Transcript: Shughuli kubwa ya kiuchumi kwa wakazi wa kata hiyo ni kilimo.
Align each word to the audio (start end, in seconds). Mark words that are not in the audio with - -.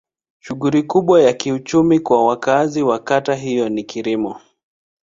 Shughuli 0.39 0.83
kubwa 0.83 1.21
ya 1.21 1.33
kiuchumi 1.33 1.99
kwa 1.99 2.27
wakazi 2.27 2.83
wa 2.83 2.99
kata 2.99 3.35
hiyo 3.35 3.69
ni 3.69 3.83
kilimo. 3.83 4.41